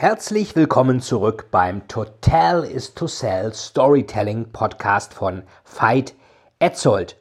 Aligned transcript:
Herzlich 0.00 0.56
willkommen 0.56 1.02
zurück 1.02 1.48
beim 1.50 1.86
Total 1.86 2.64
is 2.64 2.94
to 2.94 3.06
Sell 3.06 3.52
Storytelling 3.52 4.50
Podcast 4.50 5.12
von 5.12 5.42
Veit 5.66 6.14
Etzold. 6.58 7.18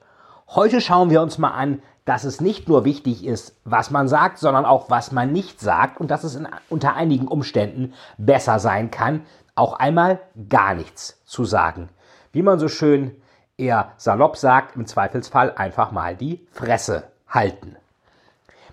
Heute 0.48 0.80
schauen 0.80 1.10
wir 1.10 1.22
uns 1.22 1.38
mal 1.38 1.52
an, 1.52 1.82
dass 2.06 2.24
es 2.24 2.40
nicht 2.40 2.70
nur 2.70 2.86
wichtig 2.86 3.26
ist, 3.26 3.60
was 3.66 3.92
man 3.92 4.08
sagt, 4.08 4.38
sondern 4.38 4.64
auch, 4.64 4.90
was 4.90 5.12
man 5.12 5.34
nicht 5.34 5.60
sagt 5.60 6.00
und 6.00 6.10
dass 6.10 6.24
es 6.24 6.36
in, 6.36 6.48
unter 6.70 6.96
einigen 6.96 7.28
Umständen 7.28 7.96
besser 8.18 8.60
sein 8.60 8.92
kann, 8.92 9.26
auch 9.56 9.74
einmal 9.74 10.22
gar 10.48 10.74
nichts 10.74 11.22
zu 11.26 11.44
sagen. 11.44 11.90
Wie 12.32 12.44
man 12.44 12.60
so 12.60 12.70
schön 12.70 13.14
eher 13.58 13.92
salopp 13.98 14.38
sagt, 14.38 14.78
im 14.78 14.86
Zweifelsfall 14.86 15.52
einfach 15.54 15.92
mal 15.92 16.16
die 16.16 16.48
Fresse 16.54 17.12
halten. 17.28 17.76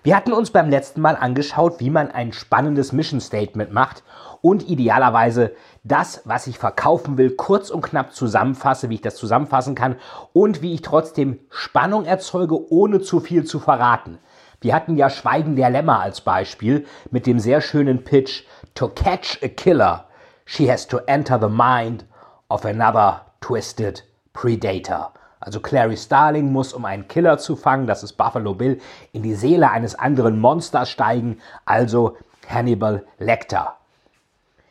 Wir 0.03 0.15
hatten 0.15 0.31
uns 0.31 0.51
beim 0.51 0.69
letzten 0.69 1.01
Mal 1.01 1.15
angeschaut, 1.15 1.79
wie 1.79 1.89
man 1.89 2.11
ein 2.11 2.31
spannendes 2.31 2.91
Mission 2.91 3.19
Statement 3.19 3.73
macht 3.73 4.03
und 4.41 4.69
idealerweise 4.69 5.53
das, 5.83 6.21
was 6.25 6.47
ich 6.47 6.59
verkaufen 6.59 7.17
will, 7.17 7.31
kurz 7.35 7.69
und 7.69 7.81
knapp 7.81 8.13
zusammenfasse, 8.13 8.89
wie 8.89 8.95
ich 8.95 9.01
das 9.01 9.15
zusammenfassen 9.15 9.75
kann 9.75 9.95
und 10.33 10.61
wie 10.61 10.73
ich 10.73 10.81
trotzdem 10.81 11.39
Spannung 11.49 12.05
erzeuge, 12.05 12.71
ohne 12.71 13.01
zu 13.01 13.19
viel 13.19 13.45
zu 13.45 13.59
verraten. 13.59 14.19
Wir 14.61 14.73
hatten 14.73 14.97
ja 14.97 15.09
Schweigen 15.09 15.55
der 15.55 15.69
Lämmer 15.69 15.99
als 15.99 16.21
Beispiel 16.21 16.85
mit 17.11 17.25
dem 17.25 17.39
sehr 17.39 17.61
schönen 17.61 18.03
Pitch 18.03 18.43
To 18.75 18.89
catch 18.89 19.39
a 19.43 19.47
killer, 19.47 20.05
she 20.45 20.71
has 20.71 20.87
to 20.87 20.99
enter 21.07 21.39
the 21.39 21.49
mind 21.49 22.05
of 22.49 22.65
another 22.65 23.25
twisted 23.41 24.03
predator. 24.33 25.11
Also 25.47 25.61
Clary 25.61 25.95
Starling 25.95 26.51
muss, 26.51 26.73
um 26.73 26.83
einen 26.83 27.07
Killer 27.07 27.37
zu 27.37 27.55
fangen, 27.55 27.87
das 27.87 28.03
ist 28.03 28.17
Buffalo 28.17 28.53
Bill, 28.53 28.81
in 29.13 29.23
die 29.23 29.33
Seele 29.33 29.71
eines 29.71 29.95
anderen 29.95 30.41
Monsters 30.41 30.89
steigen, 30.89 31.39
also 31.63 32.17
Hannibal 32.49 33.05
Lecter. 33.17 33.77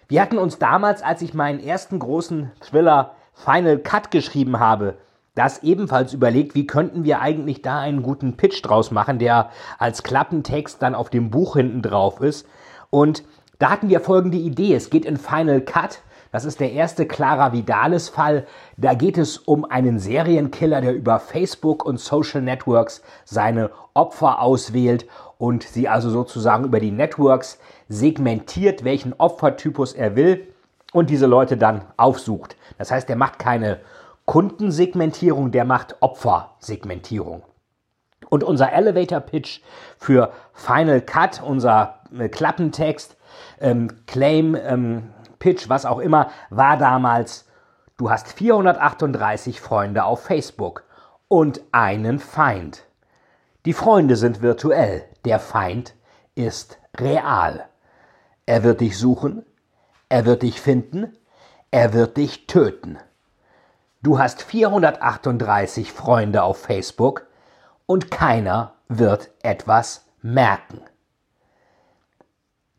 Wir 0.07 0.21
hatten 0.21 0.37
uns 0.37 0.59
damals, 0.59 1.01
als 1.01 1.23
ich 1.23 1.33
meinen 1.33 1.61
ersten 1.61 1.99
großen 1.99 2.53
Thriller 2.61 3.13
Final 3.33 3.79
Cut 3.79 4.11
geschrieben 4.11 4.61
habe, 4.61 4.99
das 5.35 5.63
ebenfalls 5.63 6.13
überlegt, 6.13 6.55
wie 6.55 6.67
könnten 6.67 7.05
wir 7.05 7.23
eigentlich 7.23 7.63
da 7.63 7.81
einen 7.81 8.03
guten 8.03 8.37
Pitch 8.37 8.63
draus 8.63 8.91
machen, 8.91 9.19
der 9.19 9.49
als 9.79 10.03
Klappentext 10.03 10.83
dann 10.83 10.95
auf 10.95 11.09
dem 11.09 11.31
Buch 11.31 11.57
hinten 11.57 11.81
drauf 11.81 12.21
ist. 12.21 12.47
Und 12.91 13.25
da 13.59 13.71
hatten 13.71 13.89
wir 13.89 14.01
folgende 14.01 14.37
Idee. 14.37 14.75
Es 14.75 14.91
geht 14.91 15.07
in 15.07 15.17
Final 15.17 15.63
Cut 15.63 16.01
das 16.37 16.45
ist 16.45 16.61
der 16.61 16.73
erste 16.73 17.07
Clara 17.07 17.55
Vidales 17.55 18.11
Fall. 18.11 18.47
Da 18.77 18.93
geht 18.93 19.17
es 19.17 19.39
um 19.39 19.65
einen 19.65 19.99
Serienkiller, 19.99 20.83
der 20.83 20.93
über 20.93 21.19
Facebook 21.19 21.83
und 21.83 21.99
Social 21.99 22.43
Networks 22.43 23.01
seine 23.25 23.71
Opfer 23.95 24.43
auswählt 24.43 25.07
und 25.39 25.63
sie 25.63 25.89
also 25.89 26.11
sozusagen 26.11 26.67
über 26.67 26.79
die 26.79 26.91
Networks 26.91 27.59
segmentiert, 27.89 28.85
welchen 28.85 29.15
Opfertypus 29.15 29.95
er 29.95 30.15
will 30.15 30.47
und 30.93 31.09
diese 31.09 31.25
Leute 31.25 31.57
dann 31.57 31.87
aufsucht. 31.97 32.57
Das 32.77 32.91
heißt, 32.91 33.09
er 33.09 33.17
macht 33.17 33.39
keine 33.39 33.81
Kundensegmentierung, 34.27 35.53
der 35.53 35.65
macht 35.65 35.97
Opfersegmentierung. 36.01 37.45
Und 38.29 38.45
unser 38.45 38.75
Elevator 38.75 39.21
Pitch 39.21 39.61
für 39.97 40.31
Final 40.53 41.01
Cut, 41.01 41.41
unser 41.43 42.01
äh, 42.19 42.29
Klappentext, 42.29 43.17
ähm, 43.59 43.89
Claim, 44.07 44.55
ähm, 44.55 45.15
Pitch, 45.39 45.69
was 45.69 45.87
auch 45.87 45.99
immer, 45.99 46.31
war 46.51 46.77
damals, 46.77 47.47
du 47.97 48.11
hast 48.11 48.33
438 48.33 49.61
Freunde 49.61 50.05
auf 50.05 50.23
Facebook 50.23 50.85
und 51.29 51.61
einen 51.73 52.19
Feind. 52.19 52.85
Die 53.65 53.73
Freunde 53.73 54.17
sind 54.17 54.43
virtuell, 54.43 55.05
der 55.25 55.41
Feind 55.41 55.95
ist 56.35 56.79
real. 56.99 57.69
Er 58.47 58.63
wird 58.63 58.81
dich 58.81 58.97
suchen, 58.97 59.45
er 60.09 60.25
wird 60.25 60.43
dich 60.43 60.61
finden, 60.61 61.17
er 61.73 61.93
wird 61.93 62.17
dich 62.17 62.47
töten. 62.47 62.99
Du 64.03 64.21
hast 64.21 64.43
438 64.43 65.93
Freunde 65.93 66.45
auf 66.45 66.59
Facebook 66.59 67.27
und 67.87 68.11
keiner 68.11 68.75
wird 68.89 69.31
etwas 69.43 70.07
merken. 70.23 70.81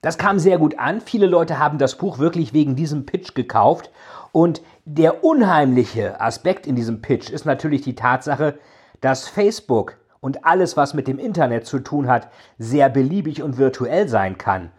Das 0.01 0.17
kam 0.17 0.39
sehr 0.39 0.57
gut 0.57 0.77
an. 0.77 1.01
Viele 1.01 1.25
Leute 1.25 1.59
haben 1.59 1.77
das 1.77 1.95
Buch 1.95 2.19
wirklich 2.19 2.53
wegen 2.53 2.75
diesem 2.75 3.05
Pitch 3.05 3.33
gekauft. 3.33 3.91
Und 4.31 4.61
der 4.85 5.23
unheimliche 5.23 6.21
Aspekt 6.21 6.67
in 6.67 6.75
diesem 6.75 7.01
Pitch 7.01 7.29
ist 7.29 7.45
natürlich 7.45 7.81
die 7.81 7.95
Tatsache, 7.95 8.59
dass 9.01 9.27
Facebook 9.27 9.97
und 10.19 10.45
alles, 10.45 10.77
was 10.77 10.93
mit 10.93 11.07
dem 11.07 11.19
Internet 11.19 11.65
zu 11.65 11.79
tun 11.79 12.07
hat, 12.07 12.29
sehr 12.57 12.89
beliebig 12.89 13.41
und 13.41 13.57
virtuell 13.57 14.07
sein 14.07 14.37
kann. 14.37 14.71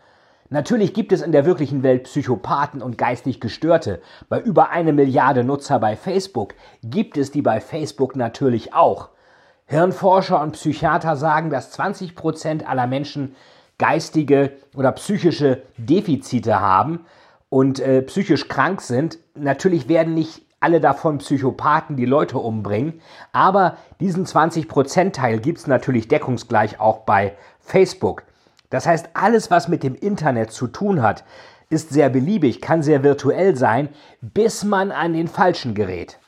Natürlich 0.50 0.94
gibt 0.94 1.12
es 1.12 1.20
in 1.20 1.32
der 1.32 1.44
wirklichen 1.44 1.82
Welt 1.82 2.04
Psychopathen 2.04 2.80
und 2.80 2.96
geistig 2.96 3.40
Gestörte. 3.40 4.00
Bei 4.28 4.40
über 4.40 4.70
eine 4.70 4.94
Milliarde 4.94 5.44
Nutzer 5.44 5.78
bei 5.78 5.94
Facebook 5.94 6.54
gibt 6.82 7.18
es 7.18 7.30
die 7.30 7.42
bei 7.42 7.60
Facebook 7.60 8.16
natürlich 8.16 8.72
auch. 8.72 9.10
Hirnforscher 9.66 10.40
und 10.40 10.52
Psychiater 10.52 11.16
sagen, 11.16 11.50
dass 11.50 11.72
20 11.72 12.14
Prozent 12.14 12.66
aller 12.66 12.86
Menschen 12.86 13.36
geistige 13.78 14.52
oder 14.76 14.92
psychische 14.92 15.62
Defizite 15.76 16.60
haben 16.60 17.06
und 17.48 17.80
äh, 17.80 18.02
psychisch 18.02 18.48
krank 18.48 18.80
sind. 18.80 19.18
Natürlich 19.34 19.88
werden 19.88 20.14
nicht 20.14 20.42
alle 20.60 20.80
davon 20.80 21.18
Psychopathen, 21.18 21.96
die 21.96 22.04
Leute 22.04 22.38
umbringen, 22.38 23.00
aber 23.32 23.76
diesen 24.00 24.26
20%-Teil 24.26 25.38
gibt 25.38 25.58
es 25.58 25.66
natürlich 25.66 26.08
deckungsgleich 26.08 26.80
auch 26.80 26.98
bei 27.00 27.36
Facebook. 27.60 28.24
Das 28.70 28.86
heißt, 28.86 29.10
alles, 29.14 29.50
was 29.50 29.68
mit 29.68 29.82
dem 29.82 29.94
Internet 29.94 30.50
zu 30.50 30.66
tun 30.66 31.00
hat, 31.00 31.24
ist 31.70 31.90
sehr 31.90 32.08
beliebig, 32.08 32.60
kann 32.60 32.82
sehr 32.82 33.02
virtuell 33.02 33.56
sein, 33.56 33.90
bis 34.20 34.64
man 34.64 34.90
an 34.90 35.12
den 35.12 35.28
Falschen 35.28 35.74
gerät. 35.74 36.18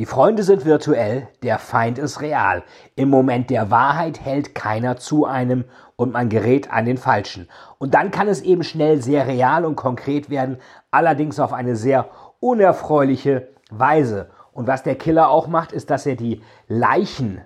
Die 0.00 0.06
Freunde 0.06 0.44
sind 0.44 0.64
virtuell, 0.64 1.28
der 1.42 1.58
Feind 1.58 1.98
ist 1.98 2.22
real. 2.22 2.62
Im 2.96 3.10
Moment 3.10 3.50
der 3.50 3.70
Wahrheit 3.70 4.24
hält 4.24 4.54
keiner 4.54 4.96
zu 4.96 5.26
einem 5.26 5.66
und 5.96 6.14
man 6.14 6.30
gerät 6.30 6.72
an 6.72 6.86
den 6.86 6.96
Falschen. 6.96 7.50
Und 7.76 7.92
dann 7.92 8.10
kann 8.10 8.26
es 8.26 8.40
eben 8.40 8.64
schnell 8.64 9.02
sehr 9.02 9.26
real 9.26 9.66
und 9.66 9.76
konkret 9.76 10.30
werden, 10.30 10.56
allerdings 10.90 11.38
auf 11.38 11.52
eine 11.52 11.76
sehr 11.76 12.08
unerfreuliche 12.40 13.48
Weise. 13.70 14.30
Und 14.52 14.66
was 14.66 14.82
der 14.82 14.94
Killer 14.94 15.28
auch 15.28 15.48
macht, 15.48 15.70
ist, 15.70 15.90
dass 15.90 16.06
er 16.06 16.16
die 16.16 16.40
Leichen 16.66 17.42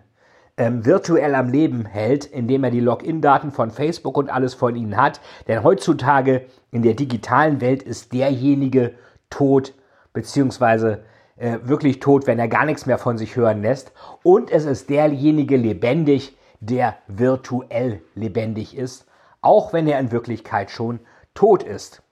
ähm, 0.57 0.87
virtuell 0.87 1.35
am 1.35 1.49
Leben 1.49 1.85
hält, 1.85 2.25
indem 2.25 2.63
er 2.63 2.71
die 2.71 2.79
Login-Daten 2.79 3.51
von 3.51 3.73
Facebook 3.73 4.17
und 4.17 4.31
alles 4.31 4.55
von 4.55 4.77
ihnen 4.77 4.97
hat. 4.97 5.21
Denn 5.49 5.65
heutzutage 5.65 6.47
in 6.71 6.83
der 6.83 6.95
digitalen 6.95 7.61
Welt 7.61 7.83
ist 7.83 8.13
derjenige 8.13 8.95
tot, 9.29 9.75
beziehungsweise 10.13 11.03
äh, 11.45 11.69
wirklich 11.69 12.01
tot, 12.01 12.27
wenn 12.27 12.39
er 12.39 12.49
gar 12.49 12.65
nichts 12.65 12.87
mehr 12.87 12.97
von 12.97 13.19
sich 13.19 13.37
hören 13.37 13.61
lässt. 13.61 13.93
Und 14.23 14.51
es 14.51 14.65
ist 14.65 14.89
derjenige 14.89 15.59
lebendig, 15.59 16.39
der 16.61 16.97
virtuell 17.07 18.01
lebendig 18.15 18.75
ist, 18.75 19.07
auch 19.43 19.75
wenn 19.75 19.87
er 19.87 20.01
in 20.01 20.11
Wirklichkeit 20.11 20.71
schon 20.71 21.01
tot 21.35 21.63
ist. 21.63 22.03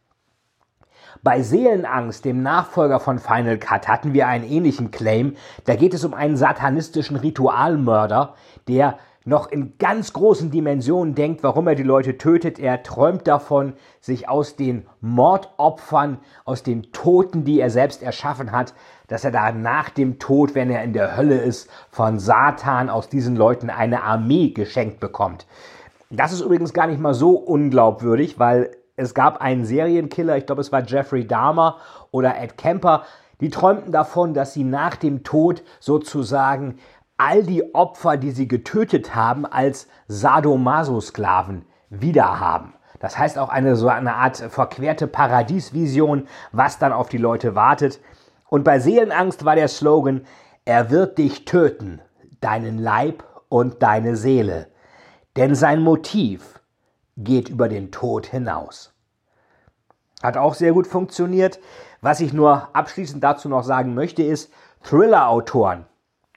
Bei 1.22 1.40
Seelenangst, 1.40 2.26
dem 2.26 2.42
Nachfolger 2.42 3.00
von 3.00 3.18
Final 3.18 3.56
Cut, 3.56 3.88
hatten 3.88 4.12
wir 4.12 4.26
einen 4.26 4.44
ähnlichen 4.44 4.90
Claim. 4.90 5.36
Da 5.64 5.76
geht 5.76 5.94
es 5.94 6.04
um 6.04 6.12
einen 6.12 6.36
satanistischen 6.36 7.16
Ritualmörder, 7.16 8.34
der 8.68 8.98
noch 9.24 9.50
in 9.50 9.78
ganz 9.78 10.12
großen 10.12 10.50
Dimensionen 10.50 11.14
denkt, 11.14 11.42
warum 11.42 11.68
er 11.68 11.74
die 11.74 11.82
Leute 11.82 12.18
tötet. 12.18 12.58
Er 12.58 12.82
träumt 12.82 13.26
davon, 13.28 13.74
sich 14.00 14.28
aus 14.28 14.56
den 14.56 14.86
Mordopfern, 15.00 16.18
aus 16.44 16.62
den 16.62 16.92
Toten, 16.92 17.44
die 17.44 17.60
er 17.60 17.70
selbst 17.70 18.02
erschaffen 18.02 18.52
hat, 18.52 18.74
dass 19.08 19.24
er 19.24 19.30
da 19.30 19.52
nach 19.52 19.90
dem 19.90 20.18
Tod, 20.18 20.54
wenn 20.54 20.70
er 20.70 20.82
in 20.82 20.92
der 20.92 21.16
Hölle 21.16 21.38
ist, 21.38 21.70
von 21.90 22.18
Satan 22.18 22.88
aus 22.90 23.08
diesen 23.08 23.36
Leuten 23.36 23.70
eine 23.70 24.02
Armee 24.02 24.50
geschenkt 24.50 25.00
bekommt. 25.00 25.46
Das 26.10 26.32
ist 26.32 26.40
übrigens 26.40 26.72
gar 26.72 26.86
nicht 26.86 27.00
mal 27.00 27.14
so 27.14 27.32
unglaubwürdig, 27.32 28.38
weil 28.38 28.70
es 28.96 29.14
gab 29.14 29.40
einen 29.40 29.64
Serienkiller, 29.64 30.36
ich 30.36 30.46
glaube 30.46 30.60
es 30.60 30.72
war 30.72 30.84
Jeffrey 30.84 31.26
Dahmer 31.26 31.78
oder 32.10 32.36
Ed 32.38 32.58
Kemper, 32.58 33.04
die 33.40 33.50
träumten 33.50 33.92
davon, 33.92 34.34
dass 34.34 34.52
sie 34.52 34.62
nach 34.62 34.96
dem 34.96 35.24
Tod 35.24 35.62
sozusagen 35.80 36.78
all 37.22 37.44
die 37.44 37.72
Opfer, 37.72 38.16
die 38.16 38.32
sie 38.32 38.48
getötet 38.48 39.14
haben, 39.14 39.46
als 39.46 39.86
Sadomaso-Sklaven 40.08 41.64
wiederhaben. 41.88 42.74
Das 42.98 43.16
heißt 43.16 43.38
auch 43.38 43.48
eine 43.48 43.76
so 43.76 43.88
eine 43.88 44.14
Art 44.16 44.38
verquerte 44.38 45.06
Paradiesvision, 45.06 46.26
was 46.50 46.80
dann 46.80 46.92
auf 46.92 47.08
die 47.08 47.18
Leute 47.18 47.54
wartet. 47.54 48.00
Und 48.48 48.64
bei 48.64 48.80
Seelenangst 48.80 49.44
war 49.44 49.54
der 49.54 49.68
Slogan, 49.68 50.26
er 50.64 50.90
wird 50.90 51.18
dich 51.18 51.44
töten, 51.44 52.00
deinen 52.40 52.78
Leib 52.78 53.22
und 53.48 53.84
deine 53.84 54.16
Seele. 54.16 54.66
Denn 55.36 55.54
sein 55.54 55.80
Motiv 55.80 56.60
geht 57.16 57.48
über 57.48 57.68
den 57.68 57.92
Tod 57.92 58.26
hinaus. 58.26 58.92
Hat 60.24 60.36
auch 60.36 60.54
sehr 60.54 60.72
gut 60.72 60.88
funktioniert. 60.88 61.60
Was 62.00 62.18
ich 62.18 62.32
nur 62.32 62.74
abschließend 62.74 63.22
dazu 63.22 63.48
noch 63.48 63.62
sagen 63.62 63.94
möchte, 63.94 64.24
ist, 64.24 64.52
Thriller-Autoren 64.82 65.86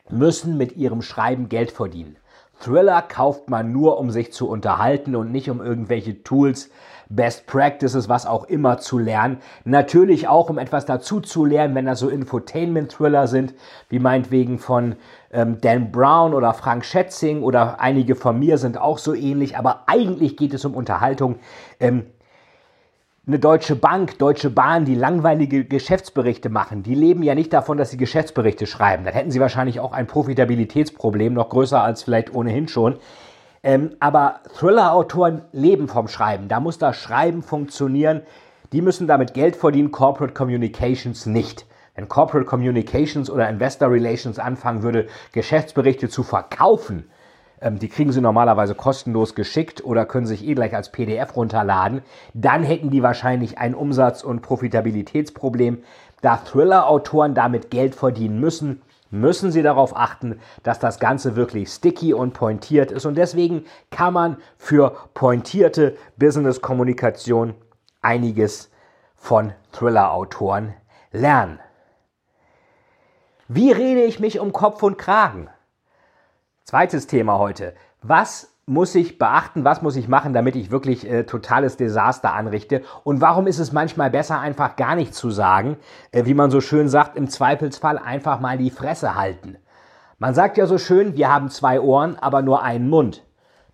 müssen 0.09 0.57
mit 0.57 0.75
ihrem 0.77 1.01
Schreiben 1.01 1.49
Geld 1.49 1.71
verdienen. 1.71 2.17
Thriller 2.59 3.01
kauft 3.01 3.49
man 3.49 3.71
nur, 3.71 3.99
um 3.99 4.11
sich 4.11 4.31
zu 4.31 4.47
unterhalten 4.49 5.15
und 5.15 5.31
nicht 5.31 5.49
um 5.49 5.61
irgendwelche 5.61 6.23
Tools, 6.23 6.69
Best 7.09 7.45
Practices, 7.45 8.09
was 8.09 8.25
auch 8.25 8.45
immer 8.45 8.79
zu 8.79 8.97
lernen. 8.97 9.37
Natürlich 9.63 10.27
auch, 10.27 10.49
um 10.49 10.57
etwas 10.57 10.85
dazu 10.85 11.19
zu 11.19 11.45
lernen, 11.45 11.75
wenn 11.75 11.85
das 11.85 11.99
so 11.99 12.09
Infotainment-Thriller 12.09 13.27
sind, 13.27 13.53
wie 13.89 13.99
meinetwegen 13.99 14.57
von 14.57 14.95
ähm, 15.31 15.59
Dan 15.61 15.91
Brown 15.91 16.33
oder 16.33 16.53
Frank 16.53 16.83
Schätzing 16.83 17.43
oder 17.43 17.79
einige 17.79 18.15
von 18.15 18.39
mir 18.39 18.57
sind 18.57 18.79
auch 18.79 18.97
so 18.97 19.13
ähnlich, 19.13 19.57
aber 19.57 19.83
eigentlich 19.87 20.35
geht 20.37 20.53
es 20.53 20.65
um 20.65 20.73
Unterhaltung. 20.73 21.35
Ähm, 21.79 22.07
eine 23.27 23.39
Deutsche 23.39 23.75
Bank, 23.75 24.19
Deutsche 24.19 24.51
Bahn, 24.51 24.85
die 24.85 24.93
langweilige 24.93 25.65
Geschäftsberichte 25.65 26.49
machen, 26.49 26.83
die 26.83 26.93
leben 26.93 27.23
ja 27.23 27.33
nicht 27.33 27.51
davon, 27.53 27.77
dass 27.77 27.89
sie 27.89 27.97
Geschäftsberichte 27.97 28.67
schreiben. 28.67 29.03
Dann 29.03 29.15
hätten 29.15 29.31
sie 29.31 29.39
wahrscheinlich 29.39 29.79
auch 29.79 29.93
ein 29.93 30.05
Profitabilitätsproblem, 30.05 31.33
noch 31.33 31.49
größer 31.49 31.81
als 31.81 32.03
vielleicht 32.03 32.35
ohnehin 32.35 32.67
schon. 32.67 32.97
Ähm, 33.63 33.95
aber 33.99 34.41
Thriller-Autoren 34.59 35.41
leben 35.51 35.87
vom 35.87 36.07
Schreiben. 36.07 36.49
Da 36.49 36.59
muss 36.59 36.77
das 36.77 36.97
Schreiben 36.97 37.41
funktionieren. 37.41 38.21
Die 38.73 38.81
müssen 38.81 39.07
damit 39.07 39.33
Geld 39.33 39.55
verdienen, 39.55 39.89
Corporate 39.89 40.35
Communications 40.35 41.25
nicht. 41.25 41.65
Wenn 41.95 42.07
Corporate 42.07 42.45
Communications 42.45 43.31
oder 43.31 43.49
Investor 43.49 43.89
Relations 43.89 44.37
anfangen 44.37 44.83
würde, 44.83 45.07
Geschäftsberichte 45.31 46.09
zu 46.09 46.21
verkaufen, 46.21 47.09
ähm, 47.65 47.79
die 47.79 47.89
kriegen 47.89 48.11
sie 48.11 48.21
normalerweise 48.21 48.75
kostenlos 48.75 49.35
geschickt 49.35 49.83
oder 49.83 50.05
können 50.05 50.27
sich 50.27 50.47
eh 50.47 50.53
gleich 50.53 50.75
als 50.75 50.91
PDF 50.91 51.35
runterladen, 51.35 52.03
dann 52.33 52.63
hätten 52.63 52.91
die 52.91 53.03
wahrscheinlich 53.03 53.57
ein 53.57 53.75
Umsatz- 53.75 54.23
und 54.23 54.41
Profitabilitätsproblem. 54.41 55.79
Da 56.21 56.37
Thriller-Autoren 56.37 57.33
damit 57.33 57.71
Geld 57.71 57.95
verdienen 57.95 58.39
müssen, 58.39 58.81
müssen 59.09 59.51
Sie 59.51 59.63
darauf 59.63 59.95
achten, 59.95 60.39
dass 60.63 60.79
das 60.79 60.99
Ganze 60.99 61.35
wirklich 61.35 61.69
sticky 61.69 62.13
und 62.13 62.33
pointiert 62.33 62.91
ist. 62.91 63.05
Und 63.05 63.15
deswegen 63.15 63.65
kann 63.89 64.13
man 64.13 64.37
für 64.57 64.95
pointierte 65.13 65.97
Business-Kommunikation 66.17 67.55
einiges 68.01 68.69
von 69.15 69.53
Thriller-Autoren 69.71 70.73
lernen. 71.11 71.59
Wie 73.47 73.71
rede 73.71 74.03
ich 74.03 74.19
mich 74.19 74.39
um 74.39 74.51
Kopf 74.51 74.83
und 74.83 74.97
Kragen? 74.97 75.49
Zweites 76.65 77.05
Thema 77.05 77.37
heute. 77.37 77.75
Was 78.01 78.51
muss 78.65 78.95
ich 78.95 79.19
beachten, 79.19 79.63
was 79.63 79.83
muss 79.83 79.95
ich 79.95 80.07
machen, 80.07 80.33
damit 80.33 80.55
ich 80.55 80.71
wirklich 80.71 81.07
äh, 81.07 81.23
totales 81.23 81.77
Desaster 81.77 82.33
anrichte? 82.33 82.81
Und 83.03 83.21
warum 83.21 83.45
ist 83.45 83.59
es 83.59 83.71
manchmal 83.71 84.09
besser, 84.09 84.39
einfach 84.39 84.75
gar 84.75 84.95
nichts 84.95 85.15
zu 85.19 85.29
sagen? 85.29 85.77
Äh, 86.11 86.25
wie 86.25 86.33
man 86.33 86.49
so 86.49 86.61
schön 86.61 86.89
sagt, 86.89 87.17
im 87.17 87.29
Zweifelsfall 87.29 87.99
einfach 87.99 88.39
mal 88.39 88.57
die 88.57 88.71
Fresse 88.71 89.13
halten. 89.13 89.57
Man 90.17 90.33
sagt 90.33 90.57
ja 90.57 90.65
so 90.65 90.79
schön, 90.79 91.15
wir 91.15 91.31
haben 91.31 91.51
zwei 91.51 91.79
Ohren, 91.79 92.17
aber 92.17 92.41
nur 92.41 92.63
einen 92.63 92.89
Mund. 92.89 93.23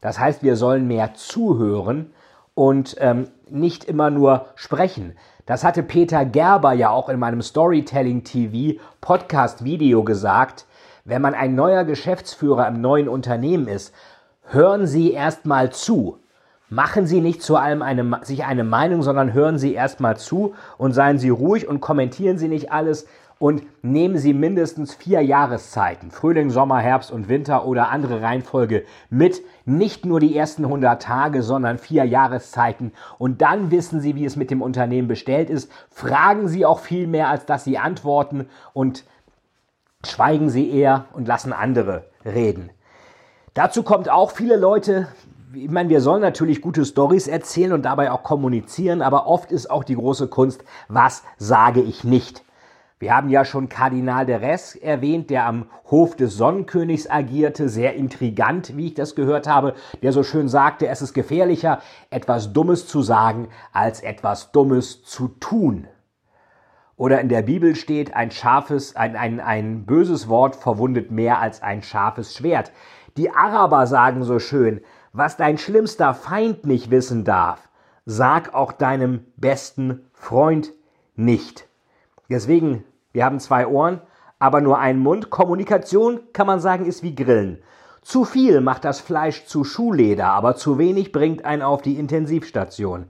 Das 0.01 0.19
heißt, 0.19 0.43
wir 0.43 0.57
sollen 0.57 0.85
mehr 0.85 1.13
zuhören 1.13 2.11
und 2.55 2.97
ähm, 2.99 3.29
nicht 3.49 3.85
immer 3.85 4.09
nur 4.09 4.47
sprechen. 4.55 5.15
Das 5.45 5.63
hatte 5.63 5.81
Peter 5.81 6.25
Gerber 6.25 6.73
ja 6.73 6.89
auch 6.89 7.07
in 7.07 7.19
meinem 7.19 7.41
Storytelling 7.41 8.25
TV 8.25 8.81
Podcast 8.99 9.63
Video 9.63 10.03
gesagt. 10.03 10.65
Wenn 11.03 11.21
man 11.21 11.33
ein 11.33 11.55
neuer 11.55 11.83
Geschäftsführer 11.83 12.67
im 12.67 12.81
neuen 12.81 13.07
Unternehmen 13.07 13.67
ist, 13.67 13.93
hören 14.43 14.85
Sie 14.85 15.11
erstmal 15.13 15.71
zu. 15.71 16.19
Machen 16.69 17.05
Sie 17.05 17.21
nicht 17.21 17.41
zu 17.41 17.57
allem 17.57 17.81
eine, 17.81 18.21
sich 18.23 18.45
eine 18.45 18.63
Meinung, 18.63 19.01
sondern 19.01 19.33
hören 19.33 19.57
Sie 19.57 19.73
erstmal 19.73 20.17
zu 20.17 20.53
und 20.77 20.93
seien 20.93 21.17
Sie 21.17 21.29
ruhig 21.29 21.67
und 21.67 21.81
kommentieren 21.81 22.37
Sie 22.37 22.47
nicht 22.47 22.71
alles 22.71 23.07
und 23.39 23.63
nehmen 23.81 24.19
Sie 24.19 24.35
mindestens 24.35 24.93
vier 24.93 25.21
Jahreszeiten, 25.21 26.11
Frühling, 26.11 26.51
Sommer, 26.51 26.79
Herbst 26.79 27.11
und 27.11 27.27
Winter 27.27 27.65
oder 27.65 27.89
andere 27.89 28.21
Reihenfolge 28.21 28.85
mit. 29.09 29.41
Nicht 29.65 30.05
nur 30.05 30.19
die 30.19 30.37
ersten 30.37 30.63
100 30.63 31.01
Tage, 31.01 31.41
sondern 31.41 31.79
vier 31.79 32.03
Jahreszeiten. 32.03 32.93
Und 33.17 33.41
dann 33.41 33.71
wissen 33.71 33.99
Sie, 33.99 34.15
wie 34.15 34.25
es 34.25 34.35
mit 34.35 34.51
dem 34.51 34.61
Unternehmen 34.61 35.07
bestellt 35.07 35.49
ist. 35.49 35.71
Fragen 35.89 36.47
Sie 36.47 36.67
auch 36.67 36.79
viel 36.79 37.07
mehr, 37.07 37.29
als 37.29 37.47
dass 37.47 37.63
Sie 37.63 37.79
antworten 37.79 38.47
und 38.73 39.05
schweigen 40.05 40.49
Sie 40.49 40.71
eher 40.71 41.05
und 41.13 41.27
lassen 41.27 41.53
andere 41.53 42.05
reden. 42.25 42.69
Dazu 43.53 43.83
kommt 43.83 44.09
auch 44.09 44.31
viele 44.31 44.55
Leute, 44.55 45.07
ich 45.53 45.69
meine, 45.69 45.89
wir 45.89 45.99
sollen 45.99 46.21
natürlich 46.21 46.61
gute 46.61 46.85
Stories 46.85 47.27
erzählen 47.27 47.73
und 47.73 47.83
dabei 47.83 48.11
auch 48.11 48.23
kommunizieren, 48.23 49.01
aber 49.01 49.27
oft 49.27 49.51
ist 49.51 49.69
auch 49.69 49.83
die 49.83 49.95
große 49.95 50.27
Kunst, 50.27 50.63
was 50.87 51.23
sage 51.37 51.81
ich 51.81 52.03
nicht. 52.03 52.43
Wir 52.99 53.15
haben 53.15 53.29
ja 53.29 53.43
schon 53.45 53.67
Kardinal 53.67 54.27
de 54.27 54.35
Res 54.35 54.75
erwähnt, 54.75 55.31
der 55.31 55.47
am 55.47 55.65
Hof 55.89 56.15
des 56.15 56.37
Sonnenkönigs 56.37 57.09
agierte, 57.09 57.67
sehr 57.67 57.95
intrigant, 57.95 58.77
wie 58.77 58.87
ich 58.87 58.93
das 58.93 59.15
gehört 59.15 59.47
habe, 59.47 59.73
der 60.03 60.13
so 60.13 60.21
schön 60.21 60.47
sagte, 60.47 60.87
es 60.87 61.01
ist 61.01 61.13
gefährlicher, 61.13 61.81
etwas 62.11 62.53
Dummes 62.53 62.85
zu 62.85 63.01
sagen, 63.01 63.47
als 63.73 64.01
etwas 64.01 64.51
Dummes 64.51 65.03
zu 65.03 65.29
tun. 65.39 65.87
Oder 67.01 67.19
in 67.19 67.29
der 67.29 67.41
Bibel 67.41 67.75
steht, 67.75 68.13
ein 68.13 68.29
scharfes, 68.29 68.95
ein, 68.95 69.15
ein, 69.15 69.39
ein 69.39 69.87
böses 69.87 70.29
Wort 70.29 70.55
verwundet 70.55 71.09
mehr 71.09 71.39
als 71.39 71.63
ein 71.63 71.81
scharfes 71.81 72.35
Schwert. 72.35 72.71
Die 73.17 73.31
Araber 73.31 73.87
sagen 73.87 74.23
so 74.23 74.37
schön, 74.37 74.81
was 75.11 75.35
dein 75.35 75.57
schlimmster 75.57 76.13
Feind 76.13 76.67
nicht 76.67 76.91
wissen 76.91 77.23
darf, 77.23 77.69
sag 78.05 78.53
auch 78.53 78.71
deinem 78.71 79.25
besten 79.35 80.05
Freund 80.13 80.73
nicht. 81.15 81.67
Deswegen, 82.29 82.83
wir 83.13 83.25
haben 83.25 83.39
zwei 83.39 83.65
Ohren, 83.65 84.01
aber 84.37 84.61
nur 84.61 84.77
einen 84.77 84.99
Mund. 84.99 85.31
Kommunikation, 85.31 86.19
kann 86.33 86.45
man 86.45 86.59
sagen, 86.59 86.85
ist 86.85 87.01
wie 87.01 87.15
Grillen. 87.15 87.63
Zu 88.03 88.25
viel 88.25 88.61
macht 88.61 88.85
das 88.85 88.99
Fleisch 88.99 89.45
zu 89.47 89.63
Schuhleder, 89.63 90.27
aber 90.27 90.55
zu 90.55 90.77
wenig 90.77 91.11
bringt 91.11 91.45
einen 91.45 91.63
auf 91.63 91.81
die 91.81 91.97
Intensivstation. 91.97 93.07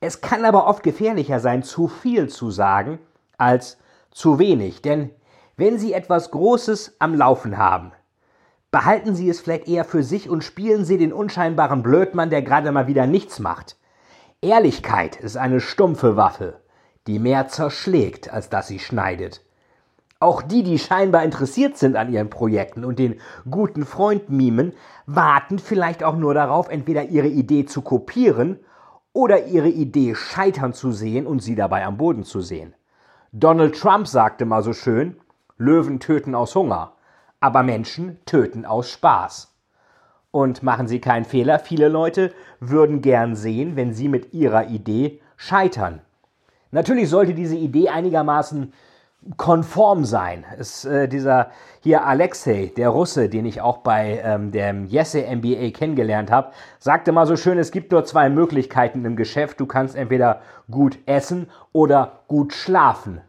Es 0.00 0.22
kann 0.22 0.46
aber 0.46 0.66
oft 0.66 0.82
gefährlicher 0.82 1.38
sein, 1.38 1.62
zu 1.62 1.86
viel 1.86 2.30
zu 2.30 2.50
sagen, 2.50 2.98
als 3.40 3.78
zu 4.10 4.38
wenig, 4.38 4.82
denn 4.82 5.10
wenn 5.56 5.78
Sie 5.78 5.92
etwas 5.92 6.30
Großes 6.30 6.96
am 6.98 7.14
Laufen 7.14 7.58
haben, 7.58 7.92
Behalten 8.72 9.16
Sie 9.16 9.28
es 9.28 9.40
vielleicht 9.40 9.66
eher 9.66 9.84
für 9.84 10.04
sich 10.04 10.30
und 10.30 10.44
spielen 10.44 10.84
Sie 10.84 10.96
den 10.96 11.12
unscheinbaren 11.12 11.82
Blödmann, 11.82 12.30
der 12.30 12.42
gerade 12.42 12.70
mal 12.70 12.86
wieder 12.86 13.06
nichts 13.06 13.40
macht. 13.40 13.76
Ehrlichkeit 14.42 15.16
ist 15.16 15.36
eine 15.36 15.60
stumpfe 15.60 16.16
Waffe, 16.16 16.60
die 17.06 17.18
mehr 17.18 17.48
zerschlägt, 17.48 18.32
als 18.32 18.48
dass 18.48 18.68
sie 18.68 18.78
schneidet. 18.78 19.44
Auch 20.20 20.40
die, 20.40 20.62
die 20.62 20.78
scheinbar 20.78 21.24
interessiert 21.24 21.78
sind 21.78 21.96
an 21.96 22.12
ihren 22.12 22.30
Projekten 22.30 22.84
und 22.84 22.98
den 22.98 23.20
guten 23.50 23.84
Freund 23.84 24.30
mimen, 24.30 24.72
warten 25.06 25.58
vielleicht 25.58 26.04
auch 26.04 26.16
nur 26.16 26.32
darauf, 26.32 26.68
entweder 26.68 27.04
ihre 27.04 27.28
Idee 27.28 27.64
zu 27.64 27.82
kopieren 27.82 28.60
oder 29.12 29.46
ihre 29.46 29.68
Idee 29.68 30.14
scheitern 30.14 30.74
zu 30.74 30.92
sehen 30.92 31.26
und 31.26 31.40
sie 31.40 31.56
dabei 31.56 31.84
am 31.84 31.96
Boden 31.96 32.22
zu 32.22 32.40
sehen. 32.40 32.74
Donald 33.32 33.78
Trump 33.78 34.06
sagte 34.06 34.44
mal 34.44 34.62
so 34.62 34.72
schön, 34.72 35.16
Löwen 35.56 36.00
töten 36.00 36.34
aus 36.34 36.54
Hunger 36.54 36.92
aber 37.40 37.62
Menschen 37.62 38.18
töten 38.26 38.64
aus 38.64 38.90
Spaß. 38.90 39.54
Und 40.30 40.62
machen 40.62 40.86
Sie 40.86 41.00
keinen 41.00 41.24
Fehler, 41.24 41.58
viele 41.58 41.88
Leute 41.88 42.32
würden 42.60 43.00
gern 43.00 43.34
sehen, 43.34 43.74
wenn 43.74 43.92
Sie 43.92 44.08
mit 44.08 44.32
Ihrer 44.32 44.68
Idee 44.68 45.20
scheitern. 45.36 46.02
Natürlich 46.70 47.08
sollte 47.08 47.34
diese 47.34 47.56
Idee 47.56 47.88
einigermaßen 47.88 48.72
konform 49.36 50.04
sein. 50.04 50.44
Ist, 50.58 50.84
äh, 50.84 51.08
dieser 51.08 51.50
hier 51.80 52.06
Alexei, 52.06 52.72
der 52.76 52.88
Russe, 52.90 53.28
den 53.28 53.44
ich 53.44 53.60
auch 53.60 53.78
bei 53.78 54.20
ähm, 54.24 54.50
dem 54.50 54.86
Jesse 54.86 55.22
MBA 55.22 55.70
kennengelernt 55.70 56.30
habe, 56.30 56.52
sagte 56.78 57.12
mal 57.12 57.26
so 57.26 57.36
schön, 57.36 57.58
es 57.58 57.70
gibt 57.70 57.92
nur 57.92 58.04
zwei 58.04 58.28
Möglichkeiten 58.30 59.04
im 59.04 59.16
Geschäft. 59.16 59.60
Du 59.60 59.66
kannst 59.66 59.94
entweder 59.94 60.40
gut 60.70 60.98
essen 61.06 61.48
oder 61.72 62.20
gut 62.28 62.52
schlafen. 62.52 63.20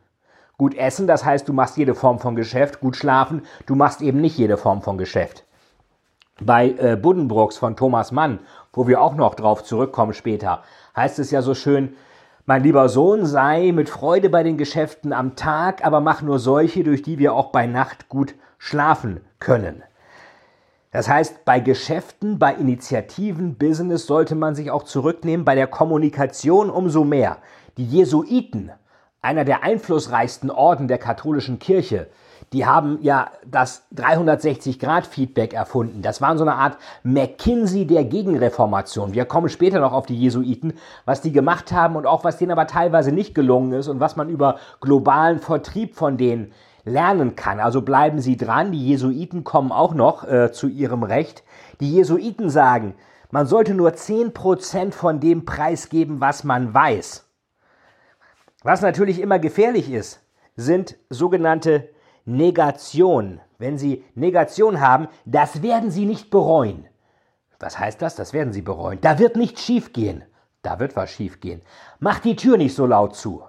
Gut 0.57 0.75
essen, 0.75 1.07
das 1.07 1.25
heißt, 1.25 1.47
du 1.47 1.53
machst 1.53 1.77
jede 1.77 1.95
Form 1.95 2.19
von 2.19 2.35
Geschäft. 2.35 2.79
Gut 2.79 2.95
schlafen, 2.95 3.43
du 3.65 3.75
machst 3.75 4.01
eben 4.01 4.21
nicht 4.21 4.37
jede 4.37 4.57
Form 4.57 4.81
von 4.81 4.97
Geschäft. 4.97 5.43
Bei 6.39 6.69
äh, 6.69 6.95
Buddenbrooks 6.95 7.57
von 7.57 7.75
Thomas 7.75 8.11
Mann, 8.11 8.39
wo 8.73 8.87
wir 8.87 9.01
auch 9.01 9.15
noch 9.15 9.35
drauf 9.35 9.63
zurückkommen 9.63 10.13
später, 10.13 10.63
heißt 10.95 11.19
es 11.19 11.31
ja 11.31 11.41
so 11.41 11.53
schön, 11.53 11.95
mein 12.45 12.63
lieber 12.63 12.89
Sohn, 12.89 13.25
sei 13.25 13.71
mit 13.71 13.89
Freude 13.89 14.29
bei 14.29 14.43
den 14.43 14.57
Geschäften 14.57 15.13
am 15.13 15.35
Tag, 15.35 15.85
aber 15.85 16.01
mach 16.01 16.21
nur 16.21 16.39
solche, 16.39 16.83
durch 16.83 17.01
die 17.01 17.19
wir 17.19 17.33
auch 17.33 17.51
bei 17.51 17.67
Nacht 17.67 18.09
gut 18.09 18.35
schlafen 18.57 19.21
können. 19.39 19.83
Das 20.91 21.07
heißt, 21.07 21.45
bei 21.45 21.59
Geschäften, 21.59 22.37
bei 22.37 22.53
Initiativen, 22.53 23.55
Business 23.55 24.07
sollte 24.07 24.35
man 24.35 24.55
sich 24.55 24.71
auch 24.71 24.83
zurücknehmen, 24.83 25.45
bei 25.45 25.55
der 25.55 25.67
Kommunikation 25.67 26.69
umso 26.69 27.05
mehr. 27.05 27.37
Die 27.77 27.85
Jesuiten, 27.85 28.71
einer 29.21 29.45
der 29.45 29.63
einflussreichsten 29.63 30.51
Orden 30.51 30.89
der 30.89 30.97
katholischen 30.97 31.59
Kirche, 31.59 32.07
die 32.53 32.65
haben 32.65 32.99
ja 33.01 33.31
das 33.45 33.85
360-Grad-Feedback 33.95 35.53
erfunden. 35.53 36.01
Das 36.01 36.19
war 36.19 36.37
so 36.37 36.43
eine 36.43 36.55
Art 36.55 36.77
McKinsey 37.03 37.87
der 37.87 38.03
Gegenreformation. 38.03 39.13
Wir 39.13 39.23
kommen 39.23 39.47
später 39.47 39.79
noch 39.79 39.93
auf 39.93 40.05
die 40.05 40.17
Jesuiten, 40.17 40.73
was 41.05 41.21
die 41.21 41.31
gemacht 41.31 41.71
haben 41.71 41.95
und 41.95 42.05
auch 42.05 42.25
was 42.25 42.37
denen 42.37 42.51
aber 42.51 42.67
teilweise 42.67 43.13
nicht 43.13 43.33
gelungen 43.35 43.71
ist 43.71 43.87
und 43.87 44.01
was 44.01 44.17
man 44.17 44.27
über 44.27 44.57
globalen 44.81 45.39
Vertrieb 45.39 45.95
von 45.95 46.17
denen 46.17 46.51
lernen 46.83 47.37
kann. 47.37 47.61
Also 47.61 47.83
bleiben 47.83 48.19
Sie 48.19 48.35
dran. 48.35 48.73
Die 48.73 48.85
Jesuiten 48.85 49.45
kommen 49.45 49.71
auch 49.71 49.93
noch 49.93 50.27
äh, 50.27 50.51
zu 50.51 50.67
ihrem 50.67 51.03
Recht. 51.03 51.43
Die 51.79 51.93
Jesuiten 51.93 52.49
sagen, 52.49 52.95
man 53.29 53.45
sollte 53.45 53.73
nur 53.73 53.91
10% 53.91 54.91
von 54.91 55.21
dem 55.21 55.45
preisgeben, 55.45 56.19
was 56.19 56.43
man 56.43 56.73
weiß. 56.73 57.25
Was 58.63 58.81
natürlich 58.81 59.21
immer 59.21 59.39
gefährlich 59.39 59.89
ist, 59.89 60.21
sind 60.57 60.97
sogenannte 61.09 61.89
Negation. 62.25 63.39
Wenn 63.57 63.77
Sie 63.77 64.03
Negation 64.15 64.81
haben, 64.81 65.07
das 65.25 65.61
werden 65.61 65.91
Sie 65.91 66.05
nicht 66.05 66.29
bereuen. 66.29 66.87
Was 67.59 67.77
heißt 67.77 68.01
das? 68.01 68.15
Das 68.15 68.33
werden 68.33 68.53
Sie 68.53 68.61
bereuen. 68.61 68.99
Da 69.01 69.19
wird 69.19 69.35
nichts 69.35 69.63
schiefgehen. 69.63 70.23
Da 70.61 70.79
wird 70.79 70.95
was 70.95 71.11
schiefgehen. 71.11 71.61
Mach 71.99 72.19
die 72.19 72.35
Tür 72.35 72.57
nicht 72.57 72.75
so 72.75 72.85
laut 72.85 73.15
zu. 73.15 73.43